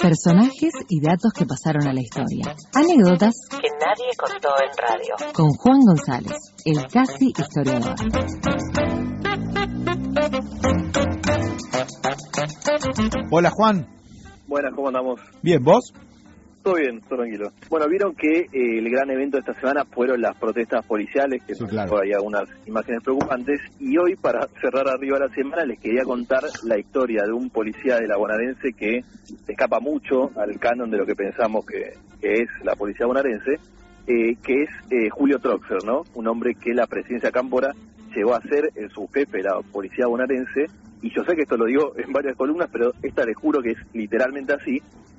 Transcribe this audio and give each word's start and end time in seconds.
Personajes 0.00 0.72
y 0.88 1.00
datos 1.00 1.32
que 1.32 1.46
pasaron 1.46 1.86
a 1.86 1.92
la 1.92 2.00
historia. 2.00 2.56
Anécdotas 2.74 3.34
que 3.50 3.68
nadie 3.78 4.10
contó 4.16 4.48
en 4.62 4.70
radio. 4.76 5.14
Con 5.32 5.50
Juan 5.50 5.80
González, 5.80 6.36
el 6.64 6.86
casi 6.88 7.32
historiador. 7.36 7.94
Hola 13.30 13.50
Juan. 13.50 13.86
Buenas, 14.46 14.72
¿cómo 14.74 14.88
andamos? 14.88 15.20
Bien, 15.42 15.62
¿vos? 15.62 15.92
Todo 16.66 16.78
bien, 16.78 17.00
todo 17.02 17.18
tranquilo. 17.20 17.52
Bueno, 17.70 17.88
vieron 17.88 18.16
que 18.16 18.40
eh, 18.40 18.48
el 18.52 18.90
gran 18.90 19.08
evento 19.08 19.36
de 19.36 19.42
esta 19.42 19.54
semana 19.54 19.84
fueron 19.84 20.20
las 20.20 20.36
protestas 20.36 20.84
policiales, 20.84 21.40
que 21.46 21.54
sí, 21.54 21.64
claro. 21.64 22.00
hay 22.00 22.12
algunas 22.12 22.48
imágenes 22.66 23.04
preocupantes, 23.04 23.60
y 23.78 23.96
hoy, 23.96 24.16
para 24.16 24.48
cerrar 24.60 24.88
arriba 24.88 25.20
la 25.20 25.28
semana, 25.28 25.64
les 25.64 25.78
quería 25.78 26.02
contar 26.02 26.42
la 26.64 26.76
historia 26.76 27.22
de 27.22 27.30
un 27.30 27.50
policía 27.50 28.00
de 28.00 28.08
la 28.08 28.16
bonaerense 28.16 28.72
que 28.72 29.04
escapa 29.46 29.78
mucho 29.78 30.32
al 30.34 30.58
canon 30.58 30.90
de 30.90 30.96
lo 30.96 31.06
que 31.06 31.14
pensamos 31.14 31.64
que, 31.64 31.92
que 32.20 32.42
es 32.42 32.48
la 32.64 32.74
policía 32.74 33.06
bonaerense, 33.06 33.60
eh, 34.08 34.34
que 34.42 34.62
es 34.64 34.70
eh, 34.90 35.08
Julio 35.08 35.38
Troxer, 35.38 35.84
¿no? 35.84 36.02
Un 36.14 36.26
hombre 36.26 36.56
que 36.56 36.74
la 36.74 36.88
presidencia 36.88 37.30
Cámpora 37.30 37.76
llegó 38.16 38.34
a 38.34 38.40
ser 38.42 38.70
el 38.74 38.90
su 38.90 39.06
jefe 39.08 39.38
de 39.38 39.44
la 39.44 39.60
policía 39.72 40.06
bonaerense, 40.06 40.66
y 41.02 41.10
yo 41.14 41.22
sé 41.28 41.36
que 41.36 41.42
esto 41.42 41.56
lo 41.56 41.66
digo 41.66 41.92
en 41.96 42.12
varias 42.12 42.36
columnas, 42.36 42.68
pero 42.72 42.90
esta 43.02 43.24
les 43.24 43.36
juro 43.36 43.60
que 43.60 43.70
es 43.70 43.78
literalmente 43.92 44.54
así, 44.54 44.78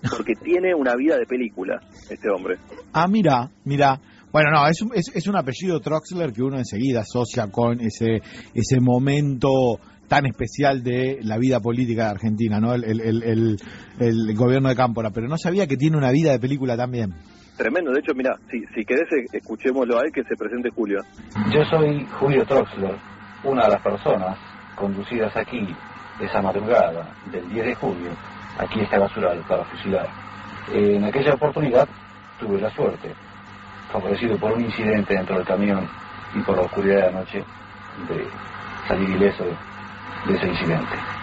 porque 0.10 0.34
tiene 0.44 0.74
una 0.74 0.96
vida 0.96 1.18
de 1.18 1.26
película, 1.26 1.80
este 2.10 2.30
hombre. 2.30 2.58
Ah, 2.94 3.08
mira, 3.08 3.50
mira. 3.64 4.00
Bueno, 4.32 4.50
no, 4.52 4.68
es 4.68 4.82
un, 4.82 4.92
es, 4.94 5.10
es 5.16 5.28
un 5.28 5.38
apellido 5.38 5.80
Troxler 5.80 6.34
que 6.34 6.44
uno 6.44 6.58
enseguida 6.58 7.02
asocia 7.02 7.50
con 7.50 7.80
ese, 7.80 8.22
ese 8.54 8.80
momento 8.82 9.80
tan 10.08 10.26
especial 10.26 10.84
de 10.84 11.20
la 11.22 11.38
vida 11.38 11.60
política 11.60 12.06
de 12.06 12.10
Argentina, 12.10 12.60
¿no? 12.60 12.74
El, 12.74 12.84
el, 12.84 13.24
el, 13.24 13.58
el, 14.00 14.36
gobierno 14.36 14.70
de 14.70 14.76
Cámpora, 14.76 15.12
pero 15.12 15.28
no 15.28 15.38
sabía 15.38 15.68
que 15.68 15.78
tiene 15.78 15.98
una 15.98 16.12
vida 16.12 16.32
de 16.32 16.40
película 16.40 16.78
también. 16.78 17.14
Tremendo, 17.58 17.92
de 17.92 18.00
hecho, 18.00 18.14
mira, 18.14 18.36
si, 18.52 18.64
si 18.76 18.86
querés, 18.86 19.08
escuchémoslo 19.34 20.00
a 20.00 20.04
él 20.04 20.12
que 20.12 20.24
se 20.24 20.36
presente 20.36 20.70
Julio. 20.70 21.00
Yo 21.52 21.64
soy 21.66 22.06
Julio 22.20 22.46
Troxler, 22.46 22.96
una 23.44 23.64
de 23.64 23.70
las 23.70 23.82
personas 23.82 24.38
conducidas 24.76 25.36
aquí 25.36 25.68
esa 26.20 26.42
madrugada 26.42 27.08
del 27.32 27.48
10 27.50 27.66
de 27.66 27.76
junio 27.76 28.12
aquí 28.58 28.82
está 28.82 29.00
basural 29.00 29.44
para 29.48 29.64
fusilar. 29.66 30.08
En 30.74 31.04
aquella 31.04 31.34
oportunidad 31.34 31.88
tuve 32.40 32.60
la 32.60 32.70
suerte, 32.72 33.14
favorecido 33.92 34.38
por 34.38 34.54
un 34.54 34.62
incidente 34.62 35.14
dentro 35.14 35.38
del 35.38 35.46
camión 35.46 35.88
y 36.36 36.42
por 36.42 36.56
la 36.56 36.64
oscuridad 36.64 36.96
de 36.96 37.12
la 37.12 37.20
noche, 37.20 37.44
de 38.10 38.28
salir 38.88 39.10
ileso 39.10 39.46
de 39.46 40.36
ese 40.36 40.48
incidente. 40.48 41.17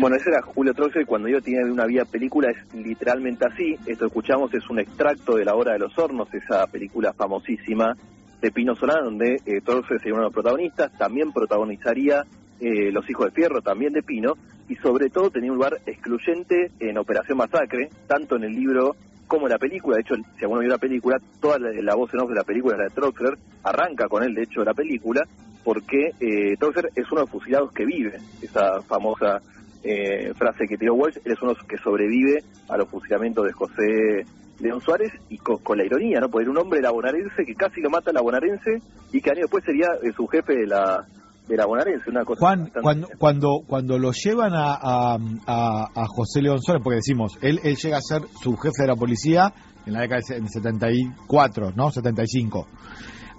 Bueno, 0.00 0.14
ese 0.14 0.30
era 0.30 0.40
Julio 0.42 0.74
Troxel 0.74 1.06
cuando 1.06 1.28
yo 1.28 1.40
tiene 1.40 1.68
una 1.72 1.84
vía 1.84 2.04
película, 2.04 2.52
es 2.52 2.72
literalmente 2.72 3.44
así. 3.44 3.74
Esto 3.84 4.06
escuchamos 4.06 4.54
es 4.54 4.70
un 4.70 4.78
extracto 4.78 5.34
de 5.34 5.44
La 5.44 5.56
Hora 5.56 5.72
de 5.72 5.80
los 5.80 5.98
Hornos, 5.98 6.32
esa 6.32 6.68
película 6.68 7.12
famosísima 7.12 7.96
de 8.40 8.52
Pino 8.52 8.76
Solana, 8.76 9.02
donde 9.02 9.40
eh, 9.44 9.60
Troxel 9.60 9.98
sería 9.98 10.14
uno 10.14 10.22
de 10.22 10.26
los 10.26 10.34
protagonistas. 10.34 10.96
También 10.96 11.32
protagonizaría 11.32 12.24
eh, 12.60 12.92
Los 12.92 13.10
Hijos 13.10 13.26
de 13.26 13.32
Fierro, 13.32 13.60
también 13.60 13.92
de 13.92 14.04
Pino, 14.04 14.34
y 14.68 14.76
sobre 14.76 15.10
todo 15.10 15.30
tenía 15.30 15.50
un 15.50 15.56
lugar 15.56 15.80
excluyente 15.84 16.70
en 16.78 16.96
Operación 16.96 17.38
Masacre, 17.38 17.88
tanto 18.06 18.36
en 18.36 18.44
el 18.44 18.52
libro 18.52 18.94
como 19.26 19.46
en 19.46 19.52
la 19.52 19.58
película. 19.58 19.96
De 19.96 20.02
hecho, 20.02 20.14
si 20.14 20.44
alguno 20.44 20.60
vio 20.60 20.70
la 20.70 20.78
película, 20.78 21.16
toda 21.40 21.58
la, 21.58 21.72
la 21.72 21.96
voz 21.96 22.14
en 22.14 22.20
off 22.20 22.28
de 22.28 22.36
la 22.36 22.44
película 22.44 22.76
es 22.76 22.78
la 22.78 22.84
de 22.84 22.94
Troxler, 22.94 23.36
arranca 23.64 24.06
con 24.06 24.22
él, 24.22 24.32
de 24.32 24.44
hecho, 24.44 24.62
la 24.62 24.74
película, 24.74 25.24
porque 25.64 26.12
eh, 26.20 26.56
Troxler 26.56 26.90
es 26.94 27.10
uno 27.10 27.22
de 27.22 27.26
los 27.26 27.30
fusilados 27.30 27.72
que 27.72 27.84
vive, 27.84 28.16
esa 28.40 28.80
famosa 28.82 29.42
eh, 29.82 30.32
frase 30.34 30.66
que 30.66 30.76
tiró 30.76 30.94
Walsh, 30.94 31.18
él 31.24 31.32
es 31.32 31.42
uno 31.42 31.54
que 31.68 31.76
sobrevive 31.78 32.42
a 32.68 32.76
los 32.76 32.88
fusilamientos 32.88 33.46
de 33.46 33.52
José 33.52 34.26
León 34.60 34.80
Suárez 34.80 35.12
y 35.28 35.38
con, 35.38 35.58
con, 35.58 35.78
la 35.78 35.84
ironía, 35.84 36.18
¿no? 36.20 36.28
Porque 36.28 36.44
era 36.44 36.50
un 36.50 36.58
hombre 36.58 36.80
labonarense 36.80 37.44
que 37.46 37.54
casi 37.54 37.80
lo 37.80 37.90
mata 37.90 38.10
a 38.10 38.14
la 38.14 38.22
bonaerense 38.22 38.82
y 39.12 39.20
que 39.20 39.30
años 39.30 39.42
después 39.42 39.64
sería 39.64 39.86
eh, 40.02 40.12
su 40.16 40.26
jefe 40.26 40.54
de 40.54 40.66
la 40.66 41.06
de 41.46 41.56
la 41.56 41.64
bonaerense, 41.64 42.10
una 42.10 42.24
cosa 42.24 42.40
Juan, 42.40 42.70
cuando, 42.82 43.08
cuando 43.16 43.60
cuando 43.66 43.98
lo 43.98 44.12
llevan 44.12 44.52
a, 44.54 45.16
a, 45.46 46.06
José 46.08 46.42
León 46.42 46.60
Suárez, 46.60 46.82
porque 46.82 46.96
decimos, 46.96 47.38
él, 47.40 47.58
él 47.62 47.76
llega 47.76 47.96
a 47.96 48.02
ser 48.02 48.22
su 48.42 48.54
jefe 48.56 48.82
de 48.82 48.88
la 48.88 48.96
policía 48.96 49.54
en 49.86 49.94
la 49.94 50.02
década 50.02 50.20
del 50.28 50.48
74, 50.48 51.72
¿no? 51.74 51.90
75. 51.90 52.66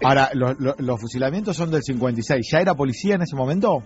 Ahora, 0.02 0.30
los, 0.34 0.60
los, 0.60 0.80
los 0.80 1.00
fusilamientos 1.00 1.56
son 1.56 1.70
del 1.70 1.84
56. 1.84 2.48
¿Ya 2.52 2.62
era 2.62 2.74
policía 2.74 3.16
en 3.16 3.22
ese 3.22 3.36
momento? 3.36 3.84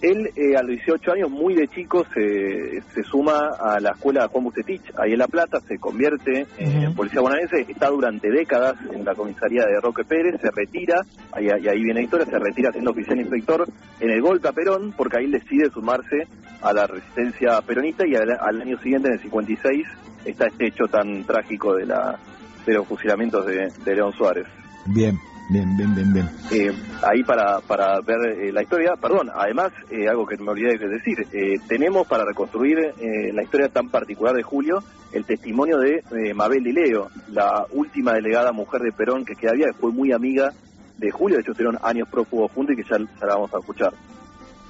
Él 0.00 0.30
eh, 0.36 0.56
a 0.56 0.62
los 0.62 0.70
18 0.76 1.12
años, 1.12 1.30
muy 1.30 1.54
de 1.54 1.66
chico, 1.68 2.04
se, 2.14 2.80
se 2.94 3.02
suma 3.02 3.50
a 3.58 3.80
la 3.80 3.90
escuela 3.90 4.28
Juan 4.28 4.44
Bucetich, 4.44 4.82
ahí 4.96 5.12
en 5.12 5.18
La 5.18 5.26
Plata, 5.26 5.58
se 5.60 5.78
convierte 5.78 6.46
en 6.56 6.68
uh 6.68 6.90
-huh. 6.90 6.94
policía 6.94 7.20
bonaerense, 7.20 7.66
está 7.68 7.88
durante 7.88 8.30
décadas 8.30 8.76
en 8.92 9.04
la 9.04 9.14
comisaría 9.14 9.64
de 9.64 9.80
Roque 9.80 10.04
Pérez, 10.04 10.40
se 10.40 10.50
retira, 10.50 11.02
ahí, 11.32 11.46
y 11.46 11.68
ahí 11.68 11.82
viene 11.82 11.94
la 12.00 12.02
historia, 12.02 12.26
se 12.26 12.38
retira 12.38 12.70
siendo 12.70 12.92
oficial 12.92 13.18
inspector 13.18 13.66
en 14.00 14.10
el 14.10 14.22
golpe 14.22 14.48
a 14.48 14.52
Perón, 14.52 14.92
porque 14.96 15.18
ahí 15.18 15.30
decide 15.30 15.70
sumarse 15.70 16.26
a 16.62 16.72
la 16.72 16.86
resistencia 16.86 17.60
peronista 17.62 18.06
y 18.06 18.14
al, 18.14 18.30
al 18.30 18.62
año 18.62 18.78
siguiente, 18.78 19.08
en 19.08 19.14
el 19.14 19.20
56, 19.20 19.86
está 20.24 20.46
este 20.46 20.66
hecho 20.68 20.86
tan 20.86 21.24
trágico 21.24 21.74
de, 21.74 21.86
la, 21.86 22.18
de 22.66 22.74
los 22.74 22.86
fusilamientos 22.86 23.46
de, 23.46 23.68
de 23.84 23.94
León 23.94 24.12
Suárez. 24.12 24.46
Bien. 24.86 25.18
Bien, 25.50 25.74
bien, 25.78 25.94
bien, 25.94 26.12
bien. 26.12 26.28
Eh, 26.52 26.70
ahí 27.02 27.22
para, 27.24 27.60
para 27.60 28.00
ver 28.02 28.18
eh, 28.38 28.52
la 28.52 28.62
historia, 28.62 28.96
perdón, 29.00 29.30
además, 29.34 29.72
eh, 29.90 30.06
algo 30.06 30.26
que 30.26 30.36
me 30.36 30.50
olvidé 30.50 30.76
de 30.76 30.88
decir, 30.88 31.26
tenemos 31.66 32.06
para 32.06 32.26
reconstruir 32.26 32.92
la 33.32 33.42
historia 33.42 33.70
tan 33.70 33.88
particular 33.88 34.34
de 34.34 34.42
Julio, 34.42 34.82
el 35.12 35.24
testimonio 35.24 35.78
de 35.78 36.34
Mabel 36.34 36.62
Dileo, 36.62 37.08
la 37.28 37.64
última 37.72 38.12
delegada 38.12 38.52
mujer 38.52 38.82
de 38.82 38.92
Perón 38.92 39.24
que 39.24 39.36
queda 39.36 39.52
que 39.54 39.72
fue 39.72 39.90
muy 39.90 40.12
amiga 40.12 40.52
de 40.98 41.10
Julio, 41.10 41.36
de 41.36 41.42
hecho 41.42 41.52
estuvieron 41.52 41.78
años 41.82 42.08
prófugos 42.08 42.52
juntos 42.52 42.74
y 42.74 42.82
que 42.82 42.88
ya, 42.88 42.98
ya 42.98 43.26
la 43.26 43.34
vamos 43.34 43.54
a 43.54 43.58
escuchar. 43.58 43.94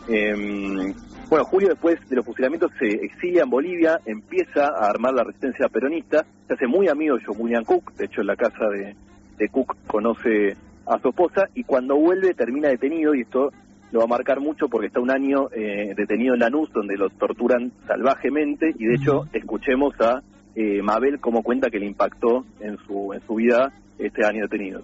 bueno, 0.06 1.44
Julio 1.44 1.70
después 1.70 1.98
de 2.08 2.16
los 2.16 2.24
fusilamientos 2.24 2.70
se 2.78 2.86
exilia 2.86 3.42
en 3.42 3.50
Bolivia, 3.50 3.98
empieza 4.06 4.68
a 4.68 4.88
armar 4.88 5.12
la 5.14 5.24
resistencia 5.24 5.68
peronista, 5.68 6.24
se 6.46 6.54
hace 6.54 6.68
muy 6.68 6.86
amigo 6.86 7.16
de 7.16 7.24
Julian 7.24 7.64
Cook, 7.64 7.94
de 7.94 8.04
hecho 8.04 8.20
en 8.20 8.28
la 8.28 8.36
casa 8.36 8.66
de 8.68 9.48
Cook 9.48 9.76
conoce 9.86 10.56
a 10.88 10.98
su 11.00 11.08
esposa 11.08 11.48
y 11.54 11.64
cuando 11.64 11.96
vuelve 11.96 12.34
termina 12.34 12.68
detenido 12.68 13.14
y 13.14 13.22
esto 13.22 13.50
lo 13.92 14.00
va 14.00 14.04
a 14.04 14.08
marcar 14.08 14.40
mucho 14.40 14.68
porque 14.68 14.88
está 14.88 15.00
un 15.00 15.10
año 15.10 15.48
eh, 15.52 15.94
detenido 15.96 16.34
en 16.34 16.40
Lanús 16.40 16.70
donde 16.72 16.96
lo 16.96 17.08
torturan 17.10 17.72
salvajemente 17.86 18.74
y 18.78 18.86
de 18.86 18.94
hecho 18.94 19.26
escuchemos 19.32 19.94
a 20.00 20.22
eh, 20.54 20.82
Mabel 20.82 21.20
cómo 21.20 21.42
cuenta 21.42 21.70
que 21.70 21.78
le 21.78 21.86
impactó 21.86 22.44
en 22.60 22.76
su 22.86 23.12
en 23.12 23.20
su 23.26 23.34
vida 23.36 23.72
este 23.98 24.24
año 24.24 24.42
detenido. 24.42 24.82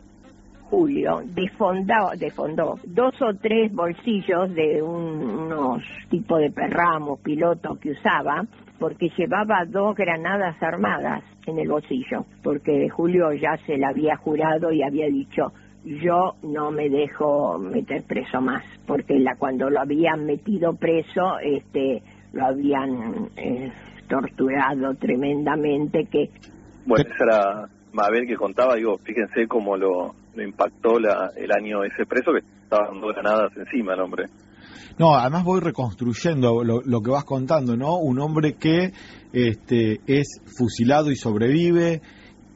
Julio 0.62 1.22
desfondó, 1.24 2.10
desfondó 2.18 2.78
dos 2.84 3.14
o 3.22 3.34
tres 3.40 3.72
bolsillos 3.72 4.54
de 4.54 4.82
un, 4.82 5.22
unos 5.22 5.82
tipos 6.08 6.40
de 6.40 6.50
perramos, 6.50 7.20
pilotos 7.20 7.78
que 7.78 7.90
usaba, 7.90 8.44
porque 8.78 9.10
llevaba 9.16 9.64
dos 9.66 9.94
granadas 9.94 10.60
armadas 10.62 11.22
en 11.46 11.58
el 11.58 11.68
bolsillo, 11.68 12.24
porque 12.42 12.88
Julio 12.88 13.32
ya 13.34 13.56
se 13.66 13.76
la 13.76 13.88
había 13.88 14.16
jurado 14.16 14.72
y 14.72 14.82
había 14.82 15.06
dicho, 15.06 15.52
yo 15.84 16.34
no 16.42 16.70
me 16.70 16.88
dejo 16.88 17.58
meter 17.58 18.04
preso 18.04 18.40
más, 18.40 18.64
porque 18.86 19.18
la, 19.18 19.36
cuando 19.36 19.68
lo 19.68 19.80
habían 19.80 20.24
metido 20.24 20.74
preso, 20.74 21.38
este, 21.42 22.02
lo 22.32 22.46
habían 22.46 23.30
eh, 23.36 23.72
torturado 24.08 24.94
tremendamente, 24.94 26.06
que... 26.10 26.30
Bueno, 26.86 27.04
esa 27.08 27.24
era 27.24 27.68
Mabel 27.92 28.26
que 28.26 28.36
contaba, 28.36 28.74
digo, 28.76 28.98
fíjense 28.98 29.46
cómo 29.46 29.76
lo, 29.76 30.14
lo 30.34 30.42
impactó 30.42 30.98
la, 30.98 31.30
el 31.36 31.50
año 31.52 31.84
ese 31.84 32.06
preso, 32.06 32.32
que 32.32 32.40
estaba 32.62 32.88
dando 32.88 33.08
granadas 33.08 33.52
encima 33.56 33.94
el 33.94 34.00
hombre. 34.00 34.24
No, 34.98 35.14
además 35.14 35.44
voy 35.44 35.60
reconstruyendo 35.60 36.62
lo, 36.62 36.80
lo, 36.82 37.02
que 37.02 37.10
vas 37.10 37.24
contando, 37.24 37.76
¿no? 37.76 37.96
Un 37.96 38.20
hombre 38.20 38.54
que 38.54 38.92
este, 39.32 40.00
es 40.06 40.40
fusilado 40.56 41.10
y 41.10 41.16
sobrevive, 41.16 42.00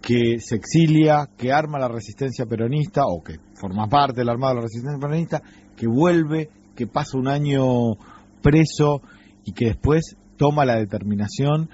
que 0.00 0.38
se 0.40 0.56
exilia, 0.56 1.28
que 1.36 1.52
arma 1.52 1.78
la 1.78 1.88
resistencia 1.88 2.46
peronista 2.46 3.02
o 3.06 3.22
que 3.22 3.38
forma 3.54 3.88
parte 3.88 4.20
del 4.20 4.28
armado 4.28 4.54
de 4.54 4.60
la 4.60 4.66
resistencia 4.66 5.00
peronista, 5.00 5.42
que 5.76 5.86
vuelve, 5.86 6.48
que 6.74 6.86
pasa 6.86 7.18
un 7.18 7.28
año 7.28 7.96
preso 8.42 9.02
y 9.44 9.52
que 9.52 9.66
después 9.66 10.16
toma 10.36 10.64
la 10.64 10.76
determinación 10.76 11.68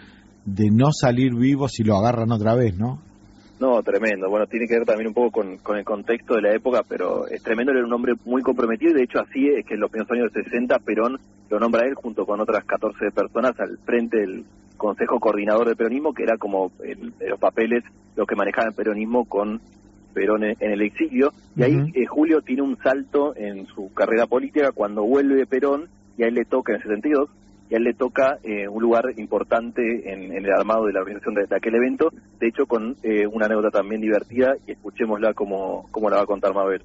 de 0.45 0.71
no 0.71 0.93
salir 0.93 1.35
vivo 1.35 1.69
si 1.69 1.85
lo 1.85 1.97
agarran 1.97 2.33
otra 2.33 2.55
vez, 2.55 2.77
¿no? 2.77 3.01
No, 3.61 3.83
tremendo. 3.83 4.29
Bueno, 4.29 4.47
tiene 4.47 4.67
que 4.67 4.75
ver 4.75 4.85
también 4.85 5.09
un 5.09 5.15
poco 5.15 5.43
con, 5.63 5.77
el 5.77 5.85
contexto 5.85 6.35
de 6.35 6.43
la 6.43 6.55
época, 6.55 6.83
pero 6.87 7.29
es 7.29 7.43
tremendo, 7.43 7.73
era 7.73 7.85
un 7.85 7.93
hombre 7.93 8.15
muy 8.25 8.43
comprometido 8.43 8.93
y 8.93 8.95
de 8.95 9.05
hecho 9.05 9.21
así 9.21 9.49
es 9.49 9.65
que 9.65 9.75
en 9.75 9.81
los 9.81 9.91
primeros 9.91 10.11
años 10.11 10.33
de 10.33 10.43
60 10.43 10.79
Perón 10.81 11.19
lo 11.49 11.61
nombra 11.61 11.87
él 11.87 11.95
junto 11.95 12.27
con 12.27 12.41
otras 12.41 12.65
14 12.65 13.11
personas 13.15 13.59
al 13.61 13.79
frente 13.79 14.19
del 14.19 14.45
Consejo 14.85 15.19
Coordinador 15.19 15.67
de 15.69 15.77
Peronismo, 15.77 16.13
que 16.13 16.25
era 16.25 16.37
como 16.37 16.71
el, 16.83 17.15
los 17.27 17.41
papeles 17.41 17.83
los 18.17 18.27
que 18.27 18.37
manejaban 18.37 18.69
el 18.69 18.77
peronismo 18.77 19.25
con 19.25 19.61
Perón 20.13 20.45
en, 20.45 20.57
en 20.61 20.73
el 20.73 20.83
exilio. 20.83 21.33
Y 21.57 21.63
ahí 21.63 21.75
uh 21.75 21.81
-huh. 21.81 21.93
eh, 21.97 22.07
Julio 22.07 22.43
tiene 22.43 22.63
un 22.63 22.77
salto 22.77 23.35
en 23.35 23.67
su 23.67 23.93
carrera 23.95 24.27
política 24.27 24.73
cuando 24.73 25.03
vuelve 25.03 25.47
Perón 25.47 25.89
y 26.19 26.23
a 26.23 26.29
él 26.29 26.35
le 26.35 26.45
toca 26.45 26.73
en 26.73 26.77
el 26.77 26.83
62 26.83 27.31
y 27.31 27.45
y 27.71 27.75
a 27.75 27.79
él 27.79 27.85
le 27.85 27.95
toca 27.95 28.39
eh, 28.43 28.69
un 28.69 28.83
lugar 28.83 29.07
importante 29.17 30.13
en, 30.13 30.33
en, 30.33 30.45
el 30.45 30.53
armado 30.53 30.85
de 30.85 30.93
la 30.93 31.01
organización 31.01 31.35
de, 31.35 31.47
de 31.47 31.57
aquel 31.57 31.75
evento, 31.75 32.13
de 32.39 32.49
hecho 32.49 32.67
con 32.67 32.95
eh, 33.03 33.27
una 33.27 33.47
anécdota 33.47 33.71
también 33.71 34.03
divertida 34.03 34.55
y 34.67 34.73
escuchémosla 34.73 35.33
como, 35.33 35.89
como 35.91 36.11
la 36.11 36.17
va 36.17 36.23
a 36.25 36.27
contar 36.27 36.53
Mabel. 36.53 36.83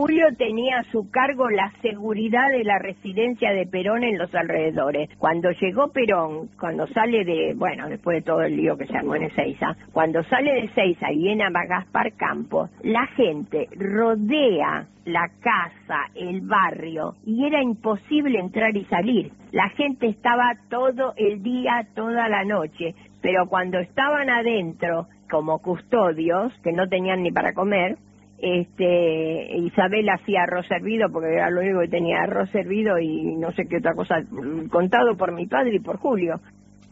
Julio 0.00 0.28
tenía 0.38 0.78
a 0.78 0.90
su 0.92 1.10
cargo 1.10 1.50
la 1.50 1.70
seguridad 1.82 2.48
de 2.48 2.64
la 2.64 2.78
residencia 2.78 3.52
de 3.52 3.66
Perón 3.66 4.02
en 4.02 4.16
los 4.16 4.34
alrededores. 4.34 5.10
Cuando 5.18 5.50
llegó 5.50 5.92
Perón, 5.92 6.48
cuando 6.58 6.86
sale 6.86 7.22
de, 7.22 7.52
bueno, 7.54 7.86
después 7.86 8.16
de 8.16 8.22
todo 8.22 8.40
el 8.40 8.56
lío 8.56 8.78
que 8.78 8.86
se 8.86 8.96
armó 8.96 9.16
en 9.16 9.24
Ezeiza, 9.24 9.76
cuando 9.92 10.24
sale 10.24 10.52
de 10.52 10.64
Ezeiza 10.64 11.12
y 11.12 11.18
viene 11.18 11.44
a 11.44 11.50
Gaspar 11.50 12.14
Campos, 12.14 12.70
la 12.82 13.06
gente 13.08 13.68
rodea 13.76 14.86
la 15.04 15.28
casa, 15.38 16.06
el 16.14 16.40
barrio, 16.40 17.16
y 17.26 17.44
era 17.44 17.62
imposible 17.62 18.38
entrar 18.38 18.74
y 18.74 18.86
salir. 18.86 19.32
La 19.52 19.68
gente 19.68 20.06
estaba 20.06 20.54
todo 20.70 21.12
el 21.18 21.42
día, 21.42 21.86
toda 21.94 22.26
la 22.30 22.44
noche, 22.44 22.94
pero 23.20 23.48
cuando 23.50 23.78
estaban 23.78 24.30
adentro 24.30 25.08
como 25.30 25.58
custodios, 25.58 26.54
que 26.62 26.72
no 26.72 26.88
tenían 26.88 27.22
ni 27.22 27.32
para 27.32 27.52
comer, 27.52 27.98
este 28.42 29.58
Isabel 29.58 30.08
hacía 30.08 30.44
arroz 30.44 30.66
servido 30.66 31.08
porque 31.12 31.34
era 31.34 31.50
lo 31.50 31.60
único 31.60 31.80
que 31.80 31.88
tenía 31.88 32.22
arroz 32.22 32.50
servido 32.50 32.98
y 32.98 33.36
no 33.36 33.52
sé 33.52 33.66
qué 33.68 33.78
otra 33.78 33.94
cosa 33.94 34.16
contado 34.70 35.16
por 35.16 35.32
mi 35.32 35.46
padre 35.46 35.76
y 35.76 35.80
por 35.80 35.98
Julio. 35.98 36.40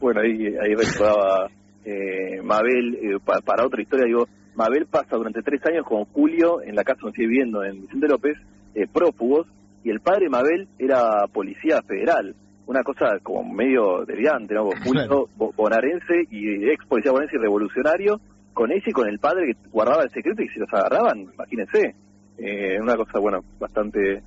Bueno 0.00 0.20
ahí 0.20 0.46
ahí 0.46 0.74
recordaba 0.74 1.48
eh, 1.84 2.42
Mabel 2.42 2.94
eh, 2.96 3.18
para, 3.24 3.40
para, 3.40 3.66
otra 3.66 3.80
historia 3.80 4.06
digo 4.06 4.26
Mabel 4.54 4.86
pasa 4.90 5.16
durante 5.16 5.42
tres 5.42 5.64
años 5.66 5.86
con 5.86 6.04
Julio 6.06 6.60
en 6.62 6.74
la 6.74 6.84
casa 6.84 7.00
donde 7.02 7.16
sigue 7.16 7.28
viviendo 7.28 7.64
en 7.64 7.80
Vicente 7.80 8.08
López 8.08 8.36
eh, 8.74 8.86
prófugos 8.92 9.46
y 9.84 9.90
el 9.90 10.00
padre 10.00 10.28
Mabel 10.28 10.68
era 10.78 11.26
policía 11.32 11.80
federal 11.82 12.34
una 12.66 12.82
cosa 12.82 13.18
como 13.22 13.50
medio 13.50 14.04
delirante 14.04 14.54
no 14.54 14.68
Julio 14.84 15.28
bonaerense 15.56 16.24
y 16.30 16.68
ex 16.68 16.84
policía 16.86 17.12
bonaerense 17.12 17.36
y 17.36 17.40
revolucionario 17.40 18.20
con 18.52 18.72
ella 18.72 18.84
y 18.86 18.92
con 18.92 19.08
el 19.08 19.18
padre 19.18 19.46
que 19.46 19.68
guardaba 19.70 20.02
el 20.02 20.10
secreto 20.10 20.42
y 20.42 20.48
si 20.48 20.58
los 20.58 20.72
agarraban, 20.72 21.20
imagínense, 21.34 21.94
eh, 22.38 22.78
una 22.80 22.96
cosa, 22.96 23.18
bueno, 23.18 23.44
bastante 23.58 24.22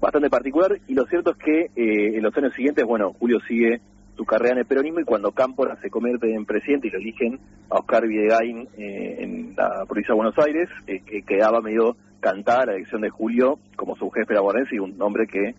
bastante 0.00 0.28
particular 0.28 0.78
y 0.86 0.94
lo 0.94 1.06
cierto 1.06 1.30
es 1.30 1.38
que 1.38 1.60
eh, 1.76 2.16
en 2.16 2.22
los 2.22 2.36
años 2.36 2.52
siguientes, 2.54 2.84
bueno, 2.84 3.14
Julio 3.18 3.40
sigue 3.48 3.80
su 4.16 4.24
carrera 4.24 4.52
en 4.52 4.58
el 4.58 4.66
peronismo 4.66 5.00
y 5.00 5.04
cuando 5.04 5.32
Cámpora 5.32 5.76
se 5.80 5.90
convierte 5.90 6.32
en 6.32 6.44
presidente 6.44 6.88
y 6.88 6.90
lo 6.90 6.98
eligen 6.98 7.40
a 7.70 7.78
Oscar 7.78 8.06
Videgain 8.06 8.68
eh, 8.76 9.16
en 9.20 9.54
la 9.56 9.84
provincia 9.86 10.12
de 10.12 10.16
Buenos 10.16 10.38
Aires, 10.38 10.68
eh, 10.86 11.00
que 11.04 11.22
quedaba 11.22 11.60
medio 11.60 11.96
cantada 12.20 12.66
la 12.66 12.74
elección 12.74 13.02
de 13.02 13.10
Julio 13.10 13.58
como 13.76 13.96
su 13.96 14.10
jefe 14.10 14.34
laborense 14.34 14.76
y 14.76 14.78
un 14.78 15.00
hombre 15.02 15.26
que 15.26 15.54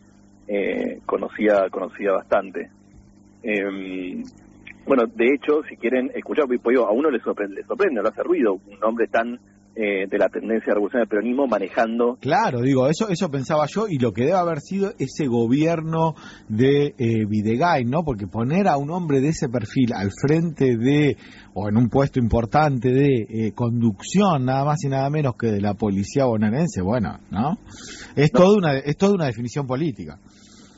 eh, 0.48 1.00
conocía 1.06 1.70
conocía 1.70 2.12
bastante. 2.12 2.70
Bueno, 4.86 5.04
de 5.08 5.26
hecho, 5.34 5.62
si 5.68 5.78
quieren 5.78 6.12
escuchar, 6.14 6.46
pues, 6.48 6.78
a 6.78 6.92
uno 6.92 7.10
le 7.10 7.20
sorprende, 7.20 7.56
le 7.56 7.64
sorprende, 7.64 8.02
le 8.02 8.10
hace 8.10 8.24
ruido 8.24 8.54
un 8.54 8.84
hombre 8.84 9.08
tan 9.08 9.40
eh, 9.78 10.08
de 10.10 10.18
la 10.18 10.30
tendencia 10.30 10.74
revolucionaria 10.74 11.02
del 11.02 11.10
peronismo 11.10 11.48
manejando. 11.48 12.18
Claro, 12.22 12.62
digo, 12.62 12.88
eso 12.88 13.10
eso 13.10 13.30
pensaba 13.30 13.66
yo 13.66 13.88
y 13.90 13.98
lo 13.98 14.14
que 14.14 14.22
debe 14.22 14.38
haber 14.38 14.62
sido 14.62 14.94
ese 15.00 15.28
gobierno 15.28 16.16
de 16.48 16.96
eh, 16.98 17.26
Videgain, 17.28 17.90
¿no? 17.90 18.04
Porque 18.06 18.26
poner 18.26 18.70
a 18.70 18.78
un 18.78 18.90
hombre 18.90 19.20
de 19.20 19.30
ese 19.30 19.50
perfil 19.50 19.92
al 19.94 20.12
frente 20.12 20.78
de, 20.78 21.18
o 21.54 21.68
en 21.68 21.76
un 21.76 21.90
puesto 21.90 22.20
importante 22.20 22.90
de 22.90 23.28
eh, 23.28 23.52
conducción, 23.54 24.46
nada 24.46 24.64
más 24.64 24.82
y 24.86 24.88
nada 24.88 25.10
menos 25.10 25.36
que 25.36 25.48
de 25.48 25.60
la 25.60 25.74
policía 25.74 26.24
bonaerense, 26.24 26.82
bueno, 26.82 27.20
¿no? 27.30 27.58
Es, 28.16 28.32
No. 28.32 28.40
Toda, 28.40 28.58
una, 28.58 28.78
es 28.78 28.96
toda 28.96 29.14
una 29.14 29.26
definición 29.26 29.68
política. 29.68 30.20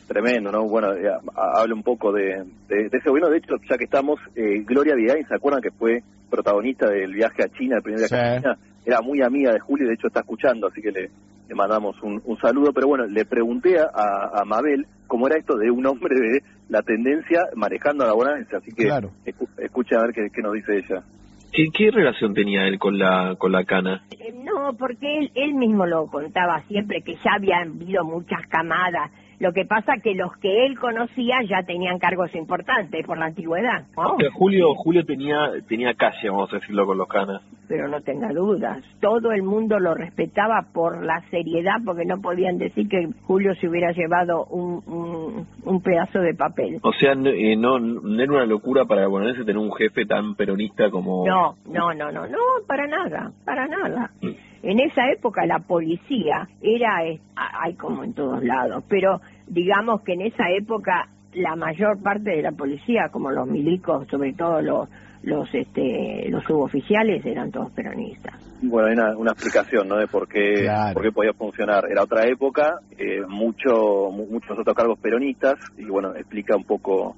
Tremendo, 0.08 0.52
¿no? 0.52 0.64
Bueno, 0.68 0.88
ha- 0.90 1.60
habla 1.62 1.74
un 1.76 1.84
poco 1.84 2.12
de, 2.14 2.44
de, 2.70 2.90
de 2.90 2.98
ese 2.98 3.10
gobierno. 3.10 3.30
De 3.30 3.40
hecho, 3.40 3.56
ya 3.70 3.78
que 3.78 3.84
estamos, 3.86 4.20
eh, 4.36 4.64
Gloria 4.66 4.96
Videgain, 4.96 5.28
¿se 5.28 5.36
acuerdan 5.36 5.62
que 5.62 5.72
fue 5.72 6.02
protagonista 6.30 6.90
del 6.90 7.14
viaje 7.14 7.44
a 7.44 7.50
China, 7.50 7.78
el 7.78 7.84
primer 7.84 8.00
viaje 8.00 8.16
Sí. 8.16 8.22
a 8.22 8.40
China? 8.42 8.58
Era 8.86 9.02
muy 9.02 9.22
amiga 9.22 9.52
de 9.52 9.60
Julio 9.60 9.86
y 9.86 9.90
de 9.90 9.94
hecho 9.96 10.08
está 10.08 10.22
escuchando, 10.22 10.68
así 10.68 10.82
que 10.82 10.92
le, 10.92 11.10
le 11.50 11.56
mandamos 11.56 12.02
un, 12.04 12.22
un 12.24 12.38
saludo. 12.40 12.72
Pero 12.74 12.88
bueno, 12.88 13.06
le 13.06 13.26
pregunté 13.26 13.80
a, 13.80 14.30
a 14.34 14.46
Mabel 14.46 14.86
cómo 15.08 15.28
era 15.28 15.38
esto 15.38 15.58
de 15.58 15.70
un 15.70 15.86
hombre 15.86 16.16
de 16.16 16.42
la 16.70 16.82
tendencia 16.84 17.42
manejando 17.56 18.06
a 18.06 18.08
la 18.08 18.14
bonaerense, 18.14 18.56
así 18.56 18.72
que 18.74 18.86
Claro. 18.86 19.12
escu- 19.26 19.50
escuchen 19.58 19.98
a 19.98 20.04
ver 20.04 20.14
qué, 20.14 20.28
qué 20.34 20.42
nos 20.42 20.54
dice 20.54 20.78
ella. 20.78 21.04
¿Qué, 21.52 21.66
qué 21.74 21.92
relación 21.92 22.34
tenía 22.34 22.66
él 22.68 22.78
con 22.80 22.98
la 22.98 23.36
con 23.38 23.52
la 23.52 23.64
cana? 23.66 24.04
Eh, 24.12 24.34
No, 24.44 24.74
porque 24.78 25.18
él, 25.20 25.32
él 25.36 25.54
mismo 25.56 25.86
lo 25.86 26.08
contaba 26.08 26.62
siempre, 26.70 27.02
que 27.02 27.16
ya 27.16 27.32
habían 27.36 27.72
habido 27.82 28.06
muchas 28.06 28.46
camadas. 28.48 29.12
Lo 29.40 29.54
que 29.54 29.66
pasa 29.66 29.94
que 30.04 30.16
los 30.16 30.36
que 30.38 30.66
él 30.66 30.80
conocía 30.80 31.38
ya 31.48 31.62
tenían 31.64 32.00
cargos 32.00 32.34
importantes 32.34 33.06
por 33.06 33.18
la 33.18 33.26
antigüedad, 33.26 33.86
¿no? 33.96 34.16
O 34.16 34.20
sea, 34.20 34.32
Julio 34.32 34.74
Julio 34.76 35.06
tenía 35.06 35.52
tenía 35.68 35.94
calle, 35.94 36.30
vamos 36.30 36.52
a 36.52 36.58
decirlo 36.58 36.86
con 36.88 36.98
los 36.98 37.08
canas. 37.08 37.42
Pero 37.68 37.88
no 37.88 38.02
tenga 38.02 38.30
dudas, 38.30 38.82
todo 39.02 39.32
el 39.32 39.44
mundo 39.44 39.78
lo 39.80 39.94
respetaba 39.94 40.68
por 40.74 41.04
la 41.04 41.22
seriedad, 41.30 41.76
porque 41.86 42.06
no 42.06 42.22
podían 42.22 42.58
decir 42.58 42.88
que 42.88 43.10
Julio 43.24 43.54
se 43.56 43.68
hubiera 43.68 43.92
llevado 43.92 44.46
un, 44.46 44.82
un, 44.88 45.46
un 45.64 45.82
pedazo 45.82 46.20
de 46.20 46.34
papel. 46.34 46.80
O 46.82 46.94
sea, 46.94 47.14
no, 47.14 47.30
eh, 47.30 47.56
no, 47.58 47.78
no 47.78 48.24
era 48.24 48.32
una 48.32 48.46
locura 48.46 48.86
para 48.86 49.08
bonaerense 49.08 49.44
tener 49.44 49.62
un 49.62 49.74
jefe 49.74 50.06
tan 50.06 50.36
peronista 50.36 50.90
como... 50.90 51.28
No, 51.28 51.56
no, 51.66 51.94
no, 51.94 52.12
no, 52.12 52.26
no, 52.28 52.38
para 52.66 52.88
nada, 52.88 53.32
para 53.44 53.68
nada. 53.68 54.12
Mm. 54.22 54.30
En 54.68 54.82
esa 54.82 55.10
época 55.10 55.46
la 55.46 55.60
policía 55.60 56.46
era, 56.62 56.98
hay 57.38 57.74
como 57.76 58.04
en 58.04 58.12
todos 58.14 58.44
lados, 58.44 58.84
pero 58.90 59.22
digamos 59.48 60.02
que 60.02 60.12
en 60.12 60.24
esa 60.24 60.44
época 60.60 61.08
la 61.36 61.56
mayor 61.56 62.04
parte 62.04 62.32
de 62.32 62.42
la 62.42 62.52
policía, 62.52 63.08
como 63.10 63.32
los 63.32 63.48
milicos, 63.48 64.06
sobre 64.10 64.34
todo 64.34 64.62
los 64.62 64.90
los 65.24 65.48
este 65.56 66.28
los 66.30 66.44
suboficiales, 66.44 67.26
eran 67.26 67.50
todos 67.50 67.72
peronistas. 67.72 68.36
Bueno, 68.62 68.88
hay 68.90 68.94
una, 68.96 69.18
una 69.18 69.32
explicación, 69.32 69.88
¿no? 69.88 69.96
De 69.96 70.08
por 70.08 70.28
qué, 70.28 70.64
Claro. 70.64 70.96
por 70.96 71.04
qué 71.04 71.12
podía 71.14 71.32
funcionar. 71.34 71.86
Era 71.90 72.04
otra 72.04 72.26
época, 72.28 72.80
eh, 72.98 73.22
mucho, 73.26 74.10
mu- 74.12 74.28
muchos 74.30 74.52
otros 74.60 74.76
cargos 74.76 75.00
peronistas, 75.00 75.56
y 75.78 75.86
bueno, 75.86 76.14
explica 76.14 76.58
un 76.58 76.66
poco 76.66 77.16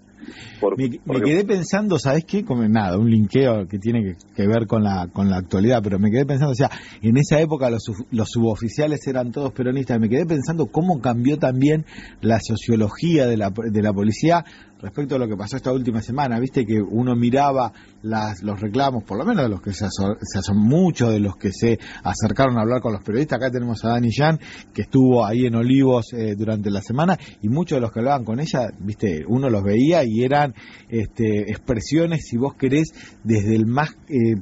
por, 0.59 0.77
Me, 0.77 0.89
quedé 1.21 1.45
pensando, 1.45 1.97
¿sabes 1.97 2.25
qué? 2.25 2.43
Como 2.43 2.67
nada, 2.67 2.97
un 2.97 3.09
linkeo 3.09 3.67
que 3.67 3.79
tiene 3.79 4.03
que, 4.03 4.15
que 4.35 4.47
ver 4.47 4.67
con 4.67 4.83
la 4.83 5.07
con 5.07 5.29
la 5.29 5.37
actualidad, 5.37 5.81
pero 5.83 5.99
me 5.99 6.11
quedé 6.11 6.25
pensando, 6.25 6.51
o 6.51 6.55
sea, 6.55 6.69
en 7.01 7.17
esa 7.17 7.39
época 7.39 7.69
los, 7.69 7.83
los 8.11 8.29
suboficiales 8.29 9.05
eran 9.07 9.31
todos 9.31 9.51
peronistas, 9.53 9.99
me 9.99 10.09
quedé 10.09 10.25
pensando 10.25 10.67
cómo 10.67 10.99
cambió 10.99 11.37
también 11.37 11.85
la 12.21 12.39
sociología 12.39 13.27
de 13.27 13.37
la, 13.37 13.51
de 13.51 13.81
la 13.81 13.93
policía 13.93 14.45
respecto 14.81 15.15
a 15.15 15.17
lo 15.19 15.27
que 15.27 15.35
pasó 15.35 15.57
esta 15.57 15.71
última 15.73 16.01
semana, 16.01 16.39
viste 16.39 16.65
que 16.65 16.79
uno 16.81 17.15
miraba 17.15 17.73
las, 18.01 18.41
los 18.43 18.59
reclamos, 18.59 19.03
por 19.03 19.17
lo 19.17 19.25
menos 19.25 19.43
de 19.43 19.49
los 19.49 19.61
que 19.61 19.73
se, 19.73 19.87
se 19.89 20.53
muchos 20.53 21.11
de 21.11 21.19
los 21.19 21.35
que 21.35 21.51
se 21.51 21.77
acercaron 22.03 22.57
a 22.57 22.61
hablar 22.61 22.81
con 22.81 22.93
los 22.93 23.03
periodistas, 23.03 23.37
acá 23.37 23.51
tenemos 23.51 23.83
a 23.83 23.89
Dani 23.89 24.09
Jan, 24.11 24.39
que 24.73 24.83
estuvo 24.83 25.25
ahí 25.25 25.45
en 25.45 25.55
Olivos 25.55 26.13
eh, 26.13 26.35
durante 26.37 26.71
la 26.71 26.81
semana, 26.81 27.17
y 27.41 27.49
muchos 27.49 27.75
de 27.77 27.81
los 27.81 27.91
que 27.91 27.99
hablaban 27.99 28.23
con 28.23 28.39
ella, 28.39 28.69
viste, 28.79 29.23
uno 29.27 29.49
los 29.49 29.63
veía 29.63 30.03
y 30.05 30.23
eran 30.23 30.53
este, 30.87 31.51
expresiones, 31.51 32.25
si 32.27 32.37
vos 32.37 32.55
querés, 32.55 32.93
desde 33.23 33.55
el 33.55 33.65
más 33.65 33.89
eh, 34.07 34.35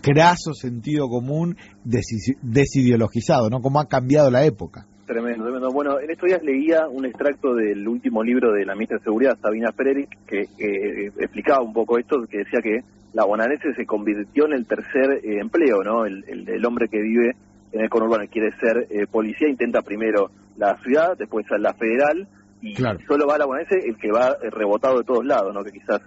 craso 0.00 0.52
sentido 0.54 1.08
común, 1.08 1.56
desi- 1.84 2.36
desideologizado, 2.42 3.50
¿no? 3.50 3.60
Cómo 3.60 3.80
ha 3.80 3.86
cambiado 3.86 4.30
la 4.30 4.44
época. 4.44 4.86
Tremendo, 5.06 5.42
tremendo. 5.44 5.72
Bueno, 5.72 5.98
en 6.00 6.10
estos 6.10 6.28
días 6.28 6.42
leía 6.42 6.86
un 6.88 7.04
extracto 7.04 7.54
del 7.54 7.86
último 7.88 8.22
libro 8.22 8.52
de 8.52 8.64
la 8.64 8.74
ministra 8.74 8.98
de 8.98 9.04
Seguridad, 9.04 9.36
Sabina 9.40 9.72
Frederick, 9.72 10.16
que 10.26 10.42
eh, 10.58 11.12
explicaba 11.18 11.60
un 11.62 11.72
poco 11.72 11.98
esto, 11.98 12.24
que 12.30 12.38
decía 12.38 12.60
que 12.62 12.82
la 13.12 13.24
bonaerense 13.24 13.74
se 13.74 13.84
convirtió 13.84 14.46
en 14.46 14.52
el 14.54 14.66
tercer 14.66 15.20
eh, 15.24 15.38
empleo, 15.40 15.82
¿no? 15.82 16.06
El, 16.06 16.24
el, 16.28 16.48
el 16.48 16.64
hombre 16.64 16.88
que 16.88 17.00
vive 17.02 17.34
en 17.72 17.80
el 17.80 17.90
conurbano 17.90 18.24
y 18.24 18.28
quiere 18.28 18.52
ser 18.58 18.86
eh, 18.90 19.06
policía, 19.10 19.48
intenta 19.48 19.82
primero 19.82 20.30
la 20.56 20.76
ciudad, 20.78 21.16
después 21.18 21.46
la 21.58 21.74
federal, 21.74 22.28
y 22.60 22.74
Claro. 22.74 23.00
solo 23.08 23.26
va 23.26 23.34
a 23.34 23.38
la 23.38 23.46
bonaerense 23.46 23.86
el 23.88 23.96
que 23.96 24.12
va 24.12 24.36
rebotado 24.50 24.98
de 24.98 25.04
todos 25.04 25.24
lados, 25.26 25.52
¿no? 25.52 25.64
Que 25.64 25.72
quizás 25.72 26.00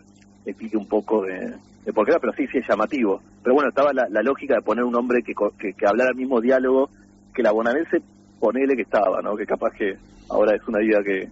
explique 0.46 0.78
un 0.78 0.88
poco 0.88 1.24
de, 1.26 1.54
de 1.86 1.94
por 1.94 2.06
qué 2.06 2.12
era, 2.12 2.20
pero 2.22 2.32
sí, 2.34 2.48
sí 2.48 2.60
es 2.60 2.68
llamativo. 2.68 3.22
Pero 3.44 3.56
bueno, 3.56 3.70
estaba 3.70 3.92
la, 3.94 4.08
la 4.10 4.22
lógica 4.24 4.56
de 4.56 4.62
poner 4.62 4.86
un 4.86 4.96
hombre 4.96 5.22
que, 5.22 5.34
que, 5.60 5.74
que 5.74 5.86
hablara 5.86 6.12
el 6.12 6.16
mismo 6.16 6.40
diálogo 6.40 6.90
que 7.34 7.44
la 7.44 7.52
bonaerense, 7.52 7.98
ponele 8.40 8.76
que 8.76 8.84
estaba, 8.84 9.22
¿no? 9.22 9.36
Que 9.36 9.46
capaz 9.46 9.72
que 9.72 9.96
ahora 10.30 10.56
es 10.56 10.68
una 10.68 10.80
vida 10.80 11.04
que, 11.04 11.30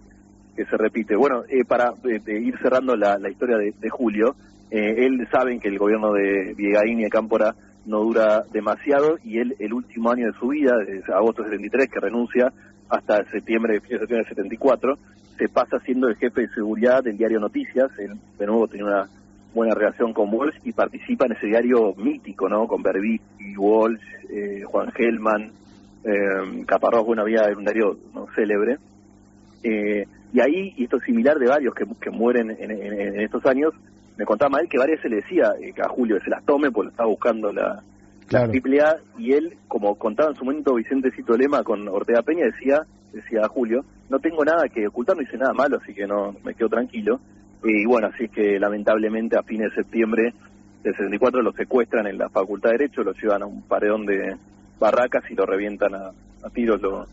que 0.56 0.64
se 0.64 0.76
repite. 0.76 1.16
Bueno, 1.16 1.44
eh, 1.48 1.64
para 1.64 1.92
eh, 2.04 2.20
de 2.24 2.40
ir 2.40 2.58
cerrando 2.58 2.96
la, 2.96 3.18
la 3.18 3.30
historia 3.30 3.56
de, 3.56 3.90
Julio, 3.90 4.36
eh, 4.70 5.06
él 5.06 5.26
saben 5.30 5.60
que 5.60 5.68
el 5.68 5.78
gobierno 5.78 6.12
de 6.12 6.54
Viegaín 6.56 7.00
y 7.00 7.04
de 7.04 7.10
Cámpora 7.10 7.54
no 7.86 8.00
dura 8.00 8.44
demasiado 8.52 9.18
y 9.22 9.38
él 9.38 9.56
el 9.58 9.74
último 9.74 10.10
año 10.10 10.26
de 10.26 10.38
su 10.38 10.48
vida, 10.48 10.72
agosto 11.14 11.42
del 11.42 11.52
73, 11.52 11.90
que 11.90 12.00
renuncia 12.00 12.52
hasta 12.88 13.24
septiembre, 13.30 13.80
septiembre 13.80 14.18
del 14.18 14.28
74, 14.28 14.98
se 15.36 15.48
pasa 15.48 15.80
siendo 15.80 16.08
el 16.08 16.16
jefe 16.16 16.42
de 16.42 16.54
seguridad 16.54 17.02
del 17.02 17.18
diario 17.18 17.40
Noticias. 17.40 17.90
Él 17.98 18.12
de 18.38 18.46
nuevo 18.46 18.68
tenía 18.68 18.86
una 18.86 19.08
buena 19.52 19.74
relación 19.74 20.12
con 20.12 20.32
Walsh 20.32 20.58
y 20.64 20.72
participa 20.72 21.26
en 21.26 21.32
ese 21.32 21.46
diario 21.46 21.94
mítico, 21.96 22.48
¿no? 22.48 22.66
Con 22.66 22.82
Berbisky, 22.82 23.56
Walsh, 23.56 24.02
eh, 24.30 24.62
Juan 24.64 24.90
Gelman, 24.92 25.52
eh, 26.04 26.64
Caparrós, 26.66 27.04
bueno, 27.06 27.22
había 27.22 27.48
un 27.56 27.64
diario 27.64 27.96
¿no? 28.14 28.26
célebre. 28.34 28.76
Eh, 29.62 30.06
Y 30.32 30.40
ahí, 30.40 30.74
y 30.76 30.84
esto 30.84 30.96
es 30.96 31.04
similar 31.04 31.38
de 31.38 31.46
varios 31.46 31.74
que, 31.74 31.84
que 32.00 32.10
mueren 32.10 32.50
en, 32.50 32.70
en- 32.72 32.92
en 33.14 33.20
estos 33.20 33.46
años, 33.46 33.72
me 34.18 34.24
contaba 34.24 34.58
él 34.60 34.68
que 34.68 34.78
varias 34.78 34.98
veces 34.98 35.10
le 35.12 35.16
decía 35.18 35.52
eh, 35.60 35.72
que 35.72 35.80
a 35.82 35.88
Julio 35.88 36.18
que 36.18 36.24
se 36.24 36.30
las 36.30 36.44
tome 36.44 36.70
porque 36.72 36.90
estaba 36.90 37.08
buscando 37.08 37.52
la, 37.52 37.82
Claro. 38.26 38.50
triple 38.50 38.80
A 38.80 38.96
y 39.18 39.32
él, 39.32 39.56
como 39.68 39.94
contaba 39.96 40.30
en 40.30 40.36
su 40.36 40.44
momento 40.46 40.74
Vicente 40.74 41.10
Cito 41.12 41.36
Lema 41.36 41.62
con 41.62 41.86
Ortega 41.88 42.22
Peña, 42.22 42.46
decía, 42.46 42.82
decía 43.12 43.42
a 43.44 43.48
Julio, 43.48 43.84
no 44.08 44.18
tengo 44.18 44.44
nada 44.44 44.66
que 44.68 44.86
ocultar, 44.88 45.14
no 45.14 45.22
hice 45.22 45.36
nada 45.36 45.52
malo, 45.52 45.78
así 45.80 45.92
que 45.94 46.06
no 46.06 46.34
me 46.42 46.54
quedo 46.54 46.68
tranquilo. 46.70 47.20
Y 47.62 47.84
bueno, 47.86 48.08
así 48.12 48.28
que 48.28 48.58
lamentablemente 48.58 49.36
a 49.36 49.42
fines 49.42 49.68
de 49.70 49.76
septiembre 49.82 50.32
del 50.82 50.94
64 50.96 51.42
lo 51.42 51.52
secuestran 51.52 52.06
en 52.06 52.16
la 52.18 52.28
Facultad 52.30 52.70
de 52.70 52.78
Derecho, 52.78 53.02
lo 53.04 53.12
llevan 53.12 53.42
a 53.42 53.46
un 53.46 53.62
paredón 53.62 54.04
de 54.06 54.34
barracas 54.78 55.24
y 55.30 55.34
lo 55.34 55.46
revientan 55.46 55.94
a, 55.94 56.10
a 56.42 56.50
tiros, 56.50 56.80
lo, 56.80 57.06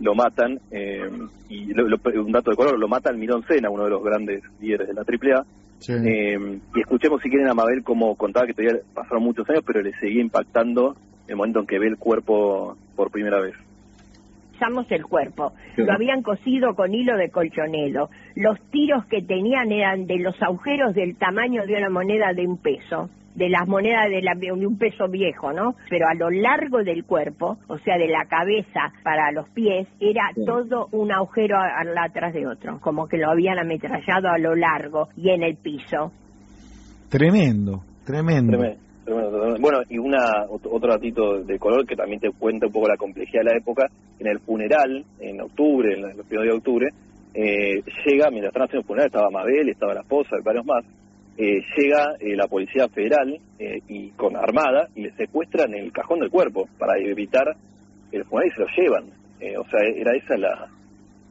lo 0.00 0.14
matan. 0.14 0.58
eh, 0.70 1.08
y 1.48 1.72
lo- 1.74 1.88
lo- 1.88 1.98
un 2.24 2.32
dato 2.32 2.50
de 2.50 2.56
color, 2.56 2.78
lo 2.78 2.88
mata 2.88 3.12
Mirón 3.12 3.44
Sena, 3.46 3.70
uno 3.70 3.84
de 3.84 3.90
los 3.90 4.02
grandes 4.04 4.42
líderes 4.60 4.88
de 4.88 4.94
la 4.94 5.02
AAA. 5.04 5.44
Sí. 5.80 5.92
Eh, 5.94 6.58
y 6.74 6.80
escuchemos 6.80 7.20
si 7.22 7.30
quieren 7.30 7.48
a 7.48 7.54
Mabel 7.54 7.82
como 7.82 8.14
contaba 8.16 8.46
que 8.46 8.52
todavía 8.54 8.80
pasaron 8.94 9.22
muchos 9.24 9.48
años, 9.50 9.62
pero 9.66 9.80
le 9.82 9.92
seguía 9.98 10.20
impactando 10.20 10.94
el 11.26 11.36
momento 11.36 11.60
en 11.60 11.66
que 11.66 11.78
ve 11.78 11.86
el 11.88 11.96
cuerpo 11.96 12.76
por 12.96 13.10
primera 13.10 13.40
vez. 13.40 13.54
Usamos 14.54 14.86
el 14.90 15.04
cuerpo. 15.06 15.54
Sí. 15.74 15.82
Lo 15.82 15.92
habían 15.92 16.22
cosido 16.22 16.74
con 16.74 16.92
hilo 16.94 17.16
de 17.16 17.30
colchonero. 17.30 18.10
Los 18.36 18.60
tiros 18.70 19.06
que 19.06 19.22
tenían 19.22 19.72
eran 19.72 20.06
de 20.06 20.18
los 20.18 20.40
agujeros 20.42 20.94
del 20.94 21.16
tamaño 21.16 21.64
de 21.66 21.76
una 21.78 21.88
moneda 21.88 22.34
de 22.34 22.46
un 22.46 22.58
peso, 22.58 23.08
de 23.34 23.48
las 23.48 23.66
monedas 23.68 24.08
de, 24.10 24.22
la- 24.22 24.34
de 24.34 24.52
un 24.52 24.76
peso 24.76 25.08
viejo, 25.08 25.52
¿no? 25.52 25.74
Pero 25.88 26.06
a 26.08 26.14
lo 26.14 26.30
largo 26.30 26.82
del 26.82 27.04
cuerpo, 27.04 27.58
o 27.68 27.78
sea, 27.78 27.96
de 27.96 28.08
la 28.08 28.24
cabeza 28.26 28.92
para 29.04 29.30
los 29.32 29.48
pies, 29.50 29.86
era 30.00 30.22
Sí. 30.34 30.44
todo 30.44 30.88
un 30.92 31.12
agujero 31.12 31.56
atrás 31.58 32.34
de 32.34 32.46
otro, 32.46 32.78
como 32.80 33.06
que 33.06 33.16
lo 33.18 33.30
habían 33.30 33.58
ametrallado 33.58 34.28
a 34.28 34.38
lo 34.38 34.54
largo 34.56 35.08
y 35.16 35.30
en 35.30 35.42
el 35.44 35.56
piso. 35.56 36.12
Tremendo, 37.08 37.82
tremendo. 38.04 38.56
Tremendo. 38.58 38.80
Bueno, 39.60 39.78
y 39.88 39.98
una 39.98 40.46
ot- 40.46 40.68
otro 40.70 40.92
datito 40.92 41.42
de 41.42 41.58
color 41.58 41.84
que 41.86 41.96
también 41.96 42.20
te 42.20 42.30
cuenta 42.30 42.66
un 42.66 42.72
poco 42.72 42.86
la 42.88 42.96
complejidad 42.96 43.42
de 43.42 43.50
la 43.52 43.56
época. 43.58 43.86
En 44.20 44.26
el 44.28 44.38
funeral, 44.40 45.04
en 45.18 45.40
octubre, 45.40 45.98
en 45.98 46.04
el 46.10 46.24
primer 46.24 46.44
día 46.44 46.52
de 46.52 46.58
octubre, 46.58 46.88
eh, 47.34 47.82
llega, 48.06 48.30
mientras 48.30 48.50
están 48.52 48.62
haciendo 48.64 48.80
el 48.80 48.86
funeral, 48.86 49.06
estaba 49.06 49.30
Mabel, 49.30 49.68
estaba 49.68 49.94
la 49.94 50.00
esposa 50.02 50.36
y 50.38 50.44
varios 50.44 50.64
más, 50.66 50.84
eh, 51.38 51.62
llega 51.76 52.16
eh, 52.20 52.36
la 52.36 52.46
Policía 52.48 52.88
Federal 52.88 53.38
eh, 53.58 53.80
y 53.88 54.10
con 54.10 54.36
armada 54.36 54.88
y 54.94 55.02
le 55.02 55.12
secuestran 55.12 55.74
el 55.74 55.92
cajón 55.92 56.20
del 56.20 56.30
cuerpo 56.30 56.68
para 56.78 56.98
evitar 56.98 57.56
el 58.12 58.24
funeral 58.24 58.50
y 58.50 58.54
se 58.54 58.60
lo 58.60 58.66
llevan. 58.76 59.04
Eh, 59.40 59.56
o 59.56 59.64
sea, 59.70 59.80
era 59.96 60.12
esa 60.16 60.36
la, 60.36 60.68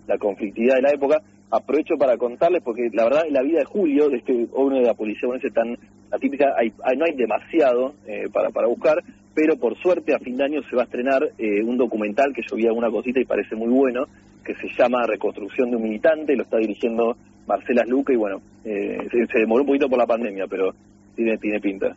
la 0.07 0.17
conflictividad 0.17 0.75
de 0.77 0.81
la 0.81 0.91
época. 0.91 1.21
Aprovecho 1.51 1.95
para 1.97 2.15
contarles, 2.17 2.61
porque 2.63 2.89
la 2.93 3.05
verdad, 3.05 3.23
la 3.31 3.41
vida 3.41 3.59
de 3.59 3.65
Julio, 3.65 4.09
de 4.09 4.17
este 4.17 4.47
hombre 4.53 4.79
de 4.81 4.85
la 4.85 4.93
policía 4.93 5.27
bonaerense 5.27 5.53
tan 5.53 5.75
atípica, 6.11 6.53
hay, 6.57 6.71
hay- 6.83 6.97
no 6.97 7.05
hay 7.05 7.15
demasiado 7.15 7.93
eh, 8.07 8.27
para, 8.31 8.49
para 8.51 8.67
buscar, 8.67 8.97
pero 9.33 9.57
por 9.57 9.75
suerte 9.77 10.13
a 10.13 10.19
fin 10.19 10.37
de 10.37 10.43
año 10.45 10.61
se 10.69 10.75
va 10.75 10.83
a 10.83 10.85
estrenar 10.85 11.23
eh, 11.39 11.63
un 11.63 11.77
documental 11.77 12.33
que 12.35 12.43
yo 12.47 12.55
vi 12.55 12.67
alguna 12.67 12.91
cosita 12.91 13.19
y 13.19 13.25
parece 13.25 13.55
muy 13.55 13.69
bueno, 13.69 14.05
que 14.43 14.53
se 14.55 14.67
llama 14.77 15.05
Reconstrucción 15.07 15.71
de 15.71 15.77
un 15.77 15.83
militante, 15.83 16.35
lo 16.35 16.43
está 16.43 16.57
dirigiendo 16.57 17.17
Marcela 17.49 17.83
Luca 17.87 18.13
y 18.13 18.15
bueno, 18.15 18.37
eh, 18.63 18.97
se, 19.11 19.25
se 19.33 19.39
demoró 19.39 19.63
un 19.63 19.67
poquito 19.67 19.89
por 19.89 19.97
la 19.97 20.05
pandemia, 20.05 20.45
pero 20.49 20.69
tiene, 21.15 21.37
tiene 21.39 21.59
pinta. 21.59 21.87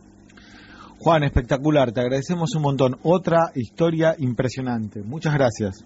Juan, 0.99 1.25
espectacular, 1.25 1.93
te 1.93 2.01
agradecemos 2.01 2.55
un 2.57 2.63
montón. 2.63 2.97
Otra 3.03 3.51
historia 3.55 4.15
impresionante. 4.19 5.03
Muchas 5.03 5.35
gracias. 5.35 5.85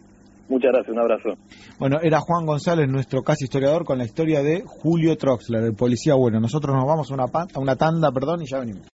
Muchas 0.49 0.71
gracias, 0.73 0.93
un 0.95 1.01
abrazo. 1.01 1.31
Bueno, 1.79 1.99
era 2.03 2.21
Juan 2.21 2.47
González, 2.47 2.87
nuestro 2.89 3.23
casi 3.23 3.45
historiador, 3.45 3.85
con 3.85 3.99
la 3.99 4.05
historia 4.05 4.43
de 4.43 4.63
Julio 4.65 5.17
Troxler, 5.17 5.65
el 5.65 5.75
policía 5.75 6.15
bueno. 6.15 6.39
Nosotros 6.39 6.77
nos 6.77 6.87
vamos 6.87 7.11
a 7.11 7.15
una, 7.15 7.27
pa- 7.27 7.47
a 7.53 7.59
una 7.59 7.75
tanda, 7.75 8.13
perdón, 8.13 8.43
y 8.43 8.47
ya 8.47 8.61
venimos. 8.61 8.85